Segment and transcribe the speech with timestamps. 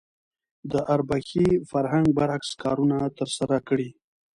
[0.71, 3.89] د اربکي فرهنګ برعکس کارونه ترسره کړي.